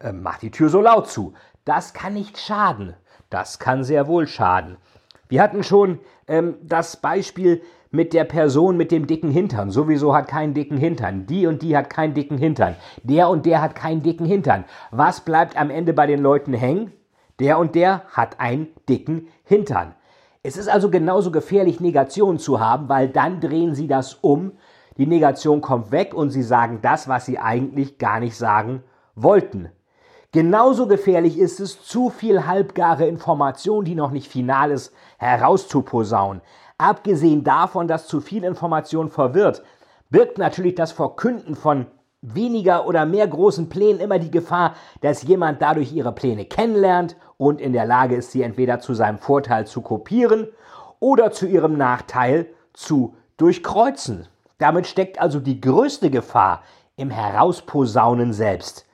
Äh, 0.00 0.12
mach 0.12 0.38
die 0.38 0.50
Tür 0.50 0.68
so 0.68 0.80
laut 0.80 1.08
zu. 1.08 1.34
Das 1.64 1.92
kann 1.92 2.14
nicht 2.14 2.38
schaden. 2.38 2.94
Das 3.28 3.58
kann 3.58 3.84
sehr 3.84 4.06
wohl 4.08 4.26
schaden. 4.26 4.76
Wir 5.28 5.42
hatten 5.42 5.62
schon 5.62 6.00
ähm, 6.26 6.56
das 6.62 6.96
Beispiel 6.96 7.62
mit 7.92 8.12
der 8.12 8.24
Person 8.24 8.76
mit 8.76 8.92
dem 8.92 9.06
dicken 9.06 9.30
Hintern. 9.30 9.70
Sowieso 9.70 10.14
hat 10.14 10.28
keinen 10.28 10.54
dicken 10.54 10.76
Hintern. 10.76 11.26
Die 11.26 11.46
und 11.46 11.62
die 11.62 11.76
hat 11.76 11.90
keinen 11.90 12.14
dicken 12.14 12.38
Hintern. 12.38 12.76
Der 13.02 13.28
und 13.28 13.46
der 13.46 13.60
hat 13.62 13.74
keinen 13.74 14.02
dicken 14.02 14.26
Hintern. 14.26 14.64
Was 14.90 15.20
bleibt 15.20 15.56
am 15.56 15.70
Ende 15.70 15.92
bei 15.92 16.06
den 16.06 16.20
Leuten 16.20 16.54
hängen? 16.54 16.92
Der 17.40 17.58
und 17.58 17.74
der 17.74 18.02
hat 18.12 18.38
einen 18.38 18.68
dicken 18.88 19.28
Hintern. 19.44 19.94
Es 20.42 20.56
ist 20.56 20.68
also 20.68 20.90
genauso 20.90 21.30
gefährlich, 21.30 21.80
Negation 21.80 22.38
zu 22.38 22.60
haben, 22.60 22.88
weil 22.88 23.08
dann 23.08 23.40
drehen 23.40 23.74
sie 23.74 23.88
das 23.88 24.14
um. 24.14 24.52
Die 24.96 25.06
Negation 25.06 25.60
kommt 25.60 25.90
weg 25.90 26.14
und 26.14 26.30
sie 26.30 26.42
sagen 26.42 26.80
das, 26.82 27.08
was 27.08 27.26
sie 27.26 27.38
eigentlich 27.38 27.98
gar 27.98 28.20
nicht 28.20 28.36
sagen 28.36 28.82
wollten. 29.14 29.70
Genauso 30.32 30.86
gefährlich 30.86 31.38
ist 31.38 31.58
es, 31.60 31.82
zu 31.82 32.08
viel 32.08 32.46
halbgare 32.46 33.06
Information, 33.06 33.84
die 33.84 33.94
noch 33.94 34.12
nicht 34.12 34.28
final 34.28 34.70
ist, 34.70 34.92
herauszuposaunen. 35.18 36.42
Abgesehen 36.78 37.42
davon, 37.42 37.88
dass 37.88 38.06
zu 38.06 38.20
viel 38.20 38.44
Information 38.44 39.10
verwirrt, 39.10 39.62
birgt 40.08 40.38
natürlich 40.38 40.74
das 40.74 40.92
Verkünden 40.92 41.54
von 41.54 41.86
weniger 42.22 42.86
oder 42.86 43.06
mehr 43.06 43.26
großen 43.26 43.68
Plänen 43.68 44.00
immer 44.00 44.18
die 44.18 44.30
Gefahr, 44.30 44.74
dass 45.00 45.22
jemand 45.22 45.60
dadurch 45.62 45.92
ihre 45.92 46.12
Pläne 46.12 46.44
kennenlernt 46.44 47.16
und 47.40 47.58
in 47.58 47.72
der 47.72 47.86
Lage 47.86 48.16
ist, 48.16 48.32
sie 48.32 48.42
entweder 48.42 48.80
zu 48.80 48.92
seinem 48.92 49.16
Vorteil 49.16 49.66
zu 49.66 49.80
kopieren 49.80 50.48
oder 50.98 51.30
zu 51.30 51.46
ihrem 51.46 51.78
Nachteil 51.78 52.44
zu 52.74 53.14
durchkreuzen. 53.38 54.26
Damit 54.58 54.86
steckt 54.86 55.18
also 55.18 55.40
die 55.40 55.58
größte 55.58 56.10
Gefahr 56.10 56.62
im 56.96 57.08
Herausposaunen 57.08 58.34
selbst. 58.34 58.84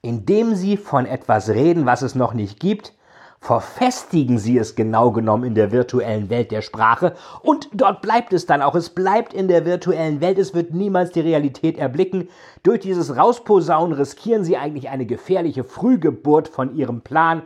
Indem 0.00 0.54
sie 0.54 0.76
von 0.76 1.06
etwas 1.06 1.48
reden, 1.48 1.86
was 1.86 2.02
es 2.02 2.14
noch 2.14 2.34
nicht 2.34 2.60
gibt, 2.60 2.92
verfestigen 3.40 4.38
sie 4.38 4.58
es 4.58 4.76
genau 4.76 5.10
genommen 5.10 5.42
in 5.42 5.56
der 5.56 5.72
virtuellen 5.72 6.30
Welt 6.30 6.52
der 6.52 6.62
Sprache 6.62 7.16
und 7.42 7.68
dort 7.72 8.00
bleibt 8.00 8.32
es 8.32 8.46
dann 8.46 8.62
auch. 8.62 8.76
Es 8.76 8.90
bleibt 8.90 9.34
in 9.34 9.48
der 9.48 9.64
virtuellen 9.64 10.20
Welt, 10.20 10.38
es 10.38 10.54
wird 10.54 10.72
niemals 10.72 11.10
die 11.10 11.20
Realität 11.20 11.78
erblicken. 11.78 12.28
Durch 12.62 12.78
dieses 12.78 13.16
Rausposaunen 13.16 13.96
riskieren 13.96 14.44
sie 14.44 14.56
eigentlich 14.56 14.88
eine 14.88 15.04
gefährliche 15.04 15.64
Frühgeburt 15.64 16.46
von 16.46 16.76
ihrem 16.76 17.00
Plan, 17.00 17.42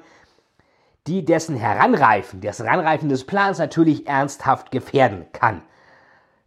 die 1.06 1.24
dessen 1.24 1.56
Heranreifen, 1.56 2.40
das 2.40 2.60
Heranreifen 2.60 3.08
des 3.08 3.24
Plans 3.24 3.58
natürlich 3.58 4.06
ernsthaft 4.06 4.70
gefährden 4.70 5.26
kann. 5.32 5.62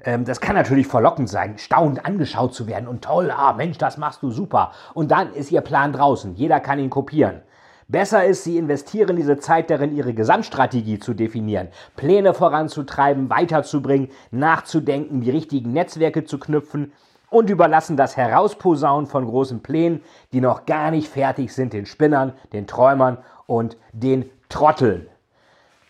Ähm, 0.03 0.23
das 0.23 0.39
kann 0.39 0.55
natürlich 0.55 0.87
verlockend 0.87 1.29
sein, 1.29 1.57
staunend 1.57 2.05
angeschaut 2.05 2.53
zu 2.53 2.67
werden 2.67 2.87
und 2.87 3.03
toll, 3.03 3.31
ah 3.31 3.53
Mensch, 3.53 3.77
das 3.77 3.97
machst 3.97 4.23
du 4.23 4.31
super. 4.31 4.71
Und 4.93 5.11
dann 5.11 5.33
ist 5.33 5.51
ihr 5.51 5.61
Plan 5.61 5.91
draußen, 5.91 6.35
jeder 6.35 6.59
kann 6.59 6.79
ihn 6.79 6.89
kopieren. 6.89 7.41
Besser 7.87 8.25
ist, 8.25 8.43
Sie 8.43 8.57
investieren 8.57 9.15
diese 9.15 9.37
Zeit 9.37 9.69
darin, 9.69 9.95
Ihre 9.95 10.15
Gesamtstrategie 10.15 10.97
zu 10.97 11.13
definieren, 11.13 11.67
Pläne 11.95 12.33
voranzutreiben, 12.33 13.29
weiterzubringen, 13.29 14.09
nachzudenken, 14.31 15.21
die 15.21 15.29
richtigen 15.29 15.71
Netzwerke 15.71 16.23
zu 16.23 16.39
knüpfen 16.39 16.93
und 17.29 17.51
überlassen 17.51 17.95
das 17.95 18.17
Herausposaunen 18.17 19.05
von 19.05 19.27
großen 19.27 19.61
Plänen, 19.61 20.01
die 20.33 20.41
noch 20.41 20.65
gar 20.65 20.89
nicht 20.89 21.09
fertig 21.09 21.53
sind, 21.53 21.73
den 21.73 21.85
Spinnern, 21.85 22.33
den 22.53 22.65
Träumern 22.65 23.19
und 23.45 23.77
den 23.93 24.31
Trotteln. 24.49 25.07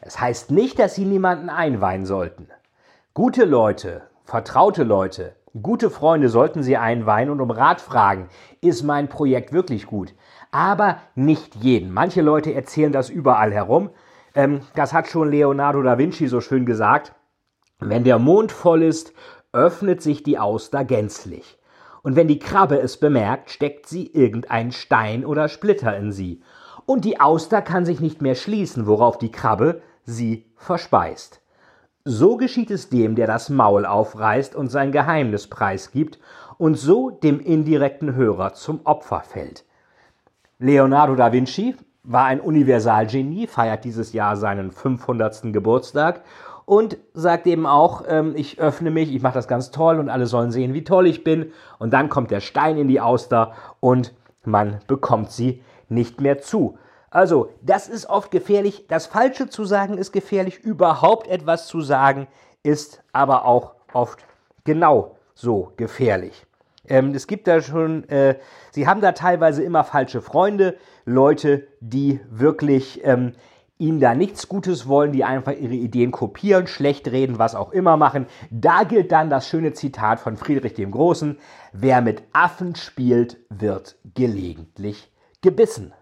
Es 0.01 0.13
das 0.13 0.21
heißt 0.21 0.51
nicht, 0.51 0.79
dass 0.79 0.95
Sie 0.95 1.05
niemanden 1.05 1.49
einweihen 1.49 2.05
sollten. 2.05 2.47
Gute 3.13 3.45
Leute, 3.45 4.03
vertraute 4.23 4.83
Leute, 4.83 5.35
gute 5.61 5.89
Freunde 5.89 6.29
sollten 6.29 6.63
Sie 6.63 6.77
einweihen 6.77 7.29
und 7.29 7.41
um 7.41 7.49
Rat 7.49 7.81
fragen. 7.81 8.29
Ist 8.61 8.83
mein 8.83 9.07
Projekt 9.07 9.51
wirklich 9.51 9.87
gut? 9.87 10.13
aber 10.55 11.01
nicht 11.15 11.55
jeden. 11.55 11.91
Manche 11.91 12.21
Leute 12.21 12.53
erzählen 12.53 12.93
das 12.93 13.09
überall 13.09 13.51
herum. 13.51 13.89
Ähm, 14.33 14.61
das 14.73 14.93
hat 14.93 15.09
schon 15.09 15.29
Leonardo 15.29 15.81
da 15.83 15.97
Vinci 15.97 16.27
so 16.27 16.39
schön 16.39 16.65
gesagt. 16.65 17.13
Wenn 17.79 18.05
der 18.05 18.19
Mond 18.19 18.53
voll 18.53 18.81
ist, 18.81 19.11
öffnet 19.51 20.01
sich 20.01 20.23
die 20.23 20.39
Auster 20.39 20.85
gänzlich. 20.85 21.59
Und 22.03 22.15
wenn 22.15 22.29
die 22.29 22.39
Krabbe 22.39 22.79
es 22.79 22.97
bemerkt, 22.97 23.49
steckt 23.49 23.87
sie 23.87 24.07
irgendeinen 24.07 24.71
Stein 24.71 25.25
oder 25.25 25.49
Splitter 25.49 25.97
in 25.97 26.13
sie. 26.13 26.41
Und 26.85 27.05
die 27.05 27.19
Auster 27.19 27.61
kann 27.61 27.85
sich 27.85 27.99
nicht 27.99 28.21
mehr 28.21 28.35
schließen, 28.35 28.85
worauf 28.87 29.17
die 29.17 29.31
Krabbe 29.31 29.81
sie 30.03 30.45
verspeist. 30.55 31.41
So 32.03 32.37
geschieht 32.37 32.69
es 32.69 32.89
dem, 32.89 33.15
der 33.15 33.25
das 33.25 33.49
Maul 33.49 33.85
aufreißt 33.85 34.55
und 34.55 34.69
sein 34.69 34.91
Geheimnis 34.91 35.47
preisgibt 35.47 36.19
und 36.57 36.75
so 36.75 37.09
dem 37.09 37.39
indirekten 37.39 38.15
Hörer 38.15 38.53
zum 38.53 38.81
Opfer 38.83 39.21
fällt. 39.21 39.65
Leonardo 40.59 41.15
da 41.15 41.33
Vinci 41.33 41.75
war 42.03 42.25
ein 42.25 42.39
Universalgenie, 42.39 43.47
feiert 43.47 43.83
dieses 43.83 44.13
Jahr 44.13 44.37
seinen 44.37 44.71
500. 44.71 45.51
Geburtstag 45.51 46.21
und 46.65 46.97
sagt 47.13 47.47
eben 47.47 47.65
auch, 47.65 48.03
ähm, 48.07 48.33
ich 48.35 48.59
öffne 48.59 48.91
mich, 48.91 49.13
ich 49.13 49.21
mache 49.21 49.33
das 49.33 49.47
ganz 49.47 49.71
toll 49.71 49.99
und 49.99 50.09
alle 50.09 50.27
sollen 50.27 50.51
sehen, 50.51 50.73
wie 50.73 50.83
toll 50.83 51.07
ich 51.07 51.23
bin. 51.23 51.51
Und 51.79 51.91
dann 51.93 52.09
kommt 52.09 52.31
der 52.31 52.39
Stein 52.39 52.77
in 52.77 52.87
die 52.87 53.01
Auster 53.01 53.53
und 53.79 54.13
man 54.43 54.79
bekommt 54.87 55.31
sie 55.31 55.61
nicht 55.89 56.21
mehr 56.21 56.39
zu. 56.39 56.77
Also, 57.09 57.49
das 57.61 57.87
ist 57.87 58.07
oft 58.07 58.31
gefährlich. 58.31 58.87
Das 58.87 59.05
Falsche 59.05 59.47
zu 59.47 59.63
sagen 59.63 59.97
ist 59.97 60.11
gefährlich. 60.11 60.59
Überhaupt 60.59 61.27
etwas 61.27 61.67
zu 61.67 61.81
sagen 61.81 62.27
ist 62.61 63.03
aber 63.13 63.45
auch 63.45 63.75
oft 63.93 64.25
genau 64.65 65.15
so 65.33 65.71
gefährlich. 65.77 66.45
Ähm, 66.87 67.13
es 67.13 67.27
gibt 67.27 67.47
da 67.47 67.61
schon, 67.61 68.07
äh, 68.09 68.35
sie 68.71 68.87
haben 68.87 69.01
da 69.01 69.13
teilweise 69.13 69.63
immer 69.63 69.83
falsche 69.83 70.21
Freunde, 70.21 70.75
Leute, 71.05 71.67
die 71.79 72.19
wirklich 72.29 73.01
ähm, 73.03 73.33
ihnen 73.77 73.99
da 73.99 74.13
nichts 74.13 74.47
Gutes 74.47 74.87
wollen, 74.87 75.11
die 75.11 75.23
einfach 75.23 75.53
ihre 75.53 75.73
Ideen 75.73 76.11
kopieren, 76.11 76.67
schlecht 76.67 77.07
reden, 77.07 77.39
was 77.39 77.55
auch 77.55 77.71
immer 77.71 77.97
machen. 77.97 78.25
Da 78.49 78.83
gilt 78.83 79.11
dann 79.11 79.29
das 79.29 79.47
schöne 79.47 79.73
Zitat 79.73 80.19
von 80.19 80.37
Friedrich 80.37 80.73
dem 80.73 80.91
Großen, 80.91 81.37
wer 81.73 82.01
mit 82.01 82.23
Affen 82.33 82.75
spielt, 82.75 83.37
wird 83.49 83.97
gelegentlich 84.13 85.11
gebissen. 85.45 85.93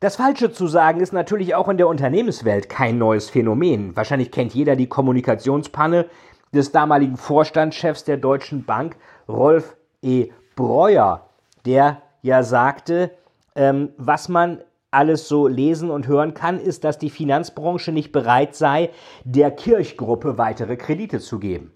Das 0.00 0.16
Falsche 0.16 0.50
zu 0.50 0.66
sagen 0.66 1.00
ist 1.00 1.12
natürlich 1.12 1.54
auch 1.54 1.68
in 1.68 1.76
der 1.76 1.88
Unternehmenswelt 1.88 2.68
kein 2.68 2.98
neues 2.98 3.30
Phänomen. 3.30 3.94
Wahrscheinlich 3.94 4.32
kennt 4.32 4.54
jeder 4.54 4.76
die 4.76 4.88
Kommunikationspanne, 4.88 6.06
des 6.54 6.72
damaligen 6.72 7.16
Vorstandschefs 7.16 8.04
der 8.04 8.16
Deutschen 8.16 8.64
Bank, 8.64 8.96
Rolf 9.28 9.76
E. 10.02 10.30
Breuer, 10.54 11.28
der 11.66 12.00
ja 12.22 12.42
sagte, 12.42 13.10
ähm, 13.54 13.90
was 13.98 14.28
man 14.28 14.62
alles 14.90 15.28
so 15.28 15.48
lesen 15.48 15.90
und 15.90 16.06
hören 16.06 16.32
kann, 16.32 16.58
ist, 16.58 16.84
dass 16.84 16.98
die 16.98 17.10
Finanzbranche 17.10 17.92
nicht 17.92 18.12
bereit 18.12 18.54
sei, 18.54 18.90
der 19.24 19.50
Kirchgruppe 19.50 20.38
weitere 20.38 20.76
Kredite 20.76 21.20
zu 21.20 21.38
geben. 21.38 21.72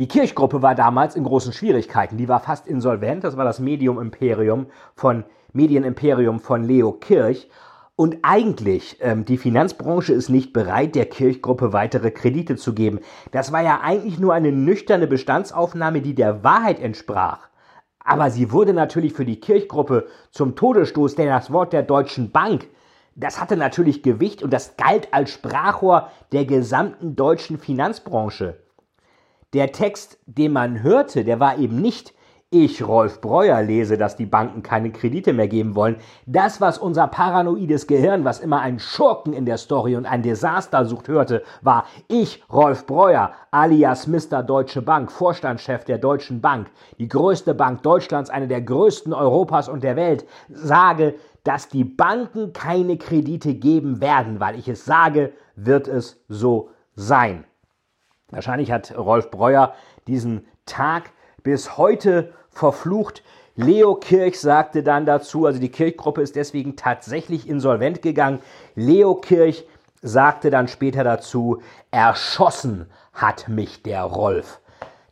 Die 0.00 0.08
Kirchgruppe 0.08 0.62
war 0.62 0.74
damals 0.74 1.14
in 1.14 1.24
großen 1.24 1.52
Schwierigkeiten. 1.52 2.16
Die 2.16 2.26
war 2.26 2.40
fast 2.40 2.66
insolvent. 2.66 3.22
Das 3.22 3.36
war 3.36 3.44
das 3.44 3.60
Medium 3.60 4.00
Imperium 4.00 4.68
von 4.94 5.24
Medienimperium 5.52 6.40
von 6.40 6.64
Leo 6.64 6.92
Kirch. 6.92 7.50
Und 7.96 8.16
eigentlich, 8.22 8.96
ähm, 9.02 9.26
die 9.26 9.36
Finanzbranche 9.36 10.14
ist 10.14 10.30
nicht 10.30 10.54
bereit, 10.54 10.94
der 10.94 11.04
Kirchgruppe 11.04 11.74
weitere 11.74 12.10
Kredite 12.12 12.56
zu 12.56 12.72
geben. 12.72 13.00
Das 13.30 13.52
war 13.52 13.60
ja 13.60 13.80
eigentlich 13.82 14.18
nur 14.18 14.32
eine 14.32 14.52
nüchterne 14.52 15.06
Bestandsaufnahme, 15.06 16.00
die 16.00 16.14
der 16.14 16.42
Wahrheit 16.42 16.80
entsprach. 16.80 17.48
Aber 18.02 18.30
sie 18.30 18.52
wurde 18.52 18.72
natürlich 18.72 19.12
für 19.12 19.26
die 19.26 19.38
Kirchgruppe 19.38 20.06
zum 20.30 20.56
Todesstoß, 20.56 21.14
denn 21.14 21.28
das 21.28 21.52
Wort 21.52 21.74
der 21.74 21.82
Deutschen 21.82 22.30
Bank, 22.30 22.68
das 23.16 23.38
hatte 23.38 23.58
natürlich 23.58 24.02
Gewicht 24.02 24.42
und 24.42 24.50
das 24.50 24.78
galt 24.78 25.12
als 25.12 25.30
Sprachrohr 25.30 26.08
der 26.32 26.46
gesamten 26.46 27.16
deutschen 27.16 27.58
Finanzbranche. 27.58 28.56
Der 29.52 29.72
Text, 29.72 30.18
den 30.26 30.52
man 30.52 30.82
hörte, 30.82 31.24
der 31.24 31.40
war 31.40 31.58
eben 31.58 31.80
nicht 31.80 32.14
ich, 32.52 32.86
Rolf 32.86 33.20
Breuer, 33.20 33.62
lese, 33.62 33.96
dass 33.96 34.16
die 34.16 34.26
Banken 34.26 34.64
keine 34.64 34.90
Kredite 34.90 35.32
mehr 35.32 35.46
geben 35.46 35.76
wollen. 35.76 35.98
Das, 36.26 36.60
was 36.60 36.78
unser 36.78 37.06
paranoides 37.06 37.86
Gehirn, 37.86 38.24
was 38.24 38.40
immer 38.40 38.60
einen 38.60 38.80
Schurken 38.80 39.32
in 39.32 39.44
der 39.46 39.56
Story 39.56 39.94
und 39.94 40.04
ein 40.04 40.22
Desaster 40.22 40.84
sucht, 40.84 41.06
hörte, 41.06 41.44
war 41.62 41.84
ich, 42.08 42.42
Rolf 42.52 42.86
Breuer, 42.86 43.32
alias 43.52 44.08
Mr. 44.08 44.42
Deutsche 44.42 44.82
Bank, 44.82 45.12
Vorstandschef 45.12 45.84
der 45.84 45.98
Deutschen 45.98 46.40
Bank, 46.40 46.68
die 46.98 47.08
größte 47.08 47.54
Bank 47.54 47.84
Deutschlands, 47.84 48.30
eine 48.30 48.48
der 48.48 48.62
größten 48.62 49.12
Europas 49.12 49.68
und 49.68 49.84
der 49.84 49.94
Welt, 49.94 50.26
sage, 50.48 51.14
dass 51.44 51.68
die 51.68 51.84
Banken 51.84 52.52
keine 52.52 52.98
Kredite 52.98 53.54
geben 53.54 54.00
werden, 54.00 54.40
weil 54.40 54.58
ich 54.58 54.66
es 54.66 54.84
sage, 54.84 55.32
wird 55.54 55.86
es 55.86 56.20
so 56.28 56.70
sein. 56.96 57.44
Wahrscheinlich 58.30 58.70
hat 58.72 58.96
Rolf 58.96 59.30
Breuer 59.30 59.74
diesen 60.06 60.46
Tag 60.66 61.10
bis 61.42 61.76
heute 61.76 62.32
verflucht. 62.50 63.22
Leo 63.56 63.94
Kirch 63.94 64.40
sagte 64.40 64.82
dann 64.82 65.06
dazu, 65.06 65.46
also 65.46 65.60
die 65.60 65.70
Kirchgruppe 65.70 66.22
ist 66.22 66.36
deswegen 66.36 66.76
tatsächlich 66.76 67.48
insolvent 67.48 68.02
gegangen. 68.02 68.40
Leo 68.74 69.14
Kirch 69.14 69.66
sagte 70.02 70.50
dann 70.50 70.68
später 70.68 71.04
dazu, 71.04 71.60
erschossen 71.90 72.86
hat 73.12 73.48
mich 73.48 73.82
der 73.82 74.02
Rolf. 74.02 74.60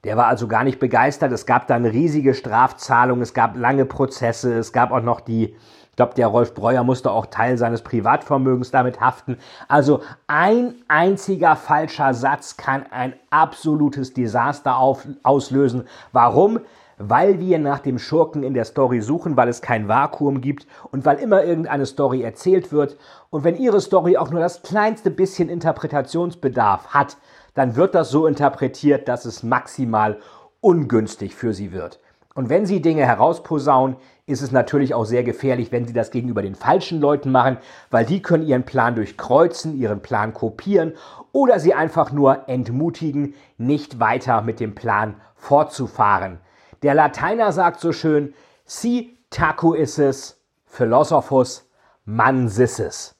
Der 0.04 0.16
war 0.16 0.26
also 0.26 0.46
gar 0.46 0.64
nicht 0.64 0.78
begeistert. 0.78 1.32
Es 1.32 1.44
gab 1.44 1.66
dann 1.66 1.84
riesige 1.84 2.34
Strafzahlungen, 2.34 3.22
es 3.22 3.34
gab 3.34 3.56
lange 3.56 3.84
Prozesse, 3.84 4.54
es 4.54 4.72
gab 4.72 4.92
auch 4.92 5.02
noch 5.02 5.20
die, 5.20 5.56
glaube, 5.98 6.14
der 6.14 6.28
Rolf 6.28 6.54
Breuer 6.54 6.84
musste 6.84 7.10
auch 7.10 7.26
Teil 7.26 7.58
seines 7.58 7.82
Privatvermögens 7.82 8.70
damit 8.70 9.00
haften. 9.00 9.36
Also 9.66 10.00
ein 10.28 10.76
einziger 10.86 11.56
falscher 11.56 12.14
Satz 12.14 12.56
kann 12.56 12.84
ein 12.92 13.14
absolutes 13.30 14.14
Desaster 14.14 14.78
auf, 14.78 15.06
auslösen. 15.22 15.88
Warum? 16.12 16.60
weil 17.00 17.38
wir 17.38 17.60
nach 17.60 17.78
dem 17.78 17.96
Schurken 17.96 18.42
in 18.42 18.54
der 18.54 18.64
Story 18.64 19.00
suchen, 19.00 19.36
weil 19.36 19.48
es 19.48 19.62
kein 19.62 19.86
Vakuum 19.86 20.40
gibt 20.40 20.66
und 20.90 21.04
weil 21.04 21.18
immer 21.18 21.44
irgendeine 21.44 21.86
Story 21.86 22.22
erzählt 22.22 22.72
wird. 22.72 22.96
Und 23.30 23.44
wenn 23.44 23.56
Ihre 23.56 23.80
Story 23.80 24.16
auch 24.16 24.32
nur 24.32 24.40
das 24.40 24.62
kleinste 24.62 25.12
bisschen 25.12 25.48
Interpretationsbedarf 25.48 26.88
hat, 26.88 27.16
dann 27.54 27.76
wird 27.76 27.94
das 27.94 28.10
so 28.10 28.26
interpretiert, 28.26 29.06
dass 29.06 29.26
es 29.26 29.44
maximal 29.44 30.18
ungünstig 30.60 31.36
für 31.36 31.54
Sie 31.54 31.70
wird. 31.70 32.00
Und 32.38 32.50
wenn 32.50 32.66
Sie 32.66 32.80
Dinge 32.80 33.04
herausposaunen, 33.04 33.96
ist 34.26 34.42
es 34.42 34.52
natürlich 34.52 34.94
auch 34.94 35.06
sehr 35.06 35.24
gefährlich, 35.24 35.72
wenn 35.72 35.88
Sie 35.88 35.92
das 35.92 36.12
gegenüber 36.12 36.40
den 36.40 36.54
falschen 36.54 37.00
Leuten 37.00 37.32
machen, 37.32 37.56
weil 37.90 38.06
die 38.06 38.22
können 38.22 38.46
Ihren 38.46 38.62
Plan 38.62 38.94
durchkreuzen, 38.94 39.76
Ihren 39.76 40.02
Plan 40.02 40.32
kopieren 40.34 40.92
oder 41.32 41.58
Sie 41.58 41.74
einfach 41.74 42.12
nur 42.12 42.48
entmutigen, 42.48 43.34
nicht 43.56 43.98
weiter 43.98 44.40
mit 44.42 44.60
dem 44.60 44.76
Plan 44.76 45.16
fortzufahren. 45.34 46.38
Der 46.84 46.94
Lateiner 46.94 47.50
sagt 47.50 47.80
so 47.80 47.90
schön, 47.90 48.32
si 48.64 49.18
taco 49.30 49.74
isses, 49.74 50.40
philosophus 50.64 51.68
mansisses. 52.04 53.16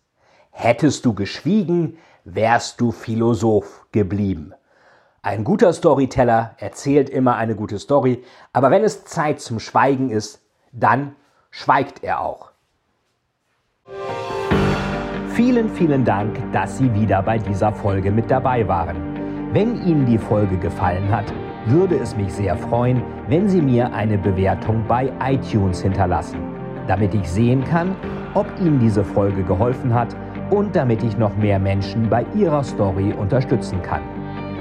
Hättest 0.53 1.05
du 1.05 1.13
geschwiegen, 1.13 1.99
wärst 2.23 2.81
du 2.81 2.93
Philosoph 2.93 3.89
geblieben. 3.91 4.55
Ein 5.29 5.45
guter 5.45 5.75
Storyteller 5.75 6.55
erzählt 6.57 7.11
immer 7.11 7.37
eine 7.37 7.55
gute 7.55 7.79
Story, 7.79 8.25
aber 8.55 8.71
wenn 8.71 8.83
es 8.83 9.05
Zeit 9.05 9.41
zum 9.41 9.61
Schweigen 9.61 10.09
ist, 10.09 10.41
dann 10.73 11.17
schweigt 11.51 12.03
er 12.03 12.23
auch. 12.23 12.53
Vielen, 15.35 15.69
vielen 15.69 16.07
Dank, 16.07 16.35
dass 16.55 16.79
Sie 16.79 16.95
wieder 16.95 17.23
bei 17.23 17.37
dieser 17.37 17.75
Folge 17.75 18.11
mit 18.11 18.31
dabei 18.31 18.67
waren. 18.69 19.53
Wenn 19.53 19.87
Ihnen 19.87 20.07
die 20.07 20.17
Folge 20.17 20.57
gefallen 20.57 21.11
hat, 21.11 21.27
würde 21.67 21.99
es 21.99 22.17
mich 22.17 22.33
sehr 22.33 22.57
freuen, 22.57 23.03
wenn 23.29 23.51
Sie 23.51 23.61
mir 23.61 23.93
eine 23.93 24.17
Bewertung 24.17 24.83
bei 24.89 25.13
iTunes 25.23 25.83
hinterlassen, 25.83 26.41
damit 26.87 27.13
ich 27.13 27.31
sehen 27.31 27.63
kann, 27.65 27.95
ob 28.33 28.47
Ihnen 28.61 28.79
diese 28.79 29.05
Folge 29.05 29.43
geholfen 29.43 29.93
hat 29.93 30.17
und 30.49 30.75
damit 30.75 31.03
ich 31.03 31.19
noch 31.19 31.37
mehr 31.37 31.59
Menschen 31.59 32.09
bei 32.09 32.25
ihrer 32.35 32.65
Story 32.65 33.13
unterstützen 33.13 33.83
kann. 33.83 34.18